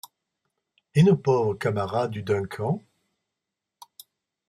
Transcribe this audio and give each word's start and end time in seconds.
Et 0.95 1.03
nos 1.03 1.15
pauvres 1.15 1.53
camarades 1.59 2.09
du 2.09 2.23
Duncan?… 2.23 2.81